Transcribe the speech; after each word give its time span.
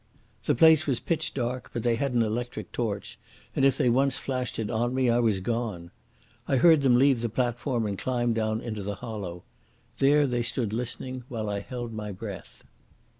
The 0.45 0.55
place 0.55 0.87
was 0.87 0.99
pitch 0.99 1.31
dark, 1.31 1.69
but 1.73 1.83
they 1.83 1.93
had 1.93 2.13
an 2.13 2.23
electric 2.23 2.71
torch, 2.71 3.19
and 3.55 3.63
if 3.63 3.77
they 3.77 3.87
once 3.91 4.17
flashed 4.17 4.57
it 4.57 4.71
on 4.71 4.95
me 4.95 5.11
I 5.11 5.19
was 5.19 5.41
gone. 5.41 5.91
I 6.47 6.55
heard 6.57 6.81
them 6.81 6.95
leave 6.95 7.21
the 7.21 7.29
platform 7.29 7.85
and 7.85 7.99
climb 7.99 8.33
down 8.33 8.61
into 8.61 8.81
the 8.81 8.95
hollow. 8.95 9.43
There 9.99 10.25
they 10.25 10.41
stood 10.41 10.73
listening, 10.73 11.23
while 11.29 11.51
I 11.51 11.59
held 11.59 11.93
my 11.93 12.11
breath. 12.11 12.63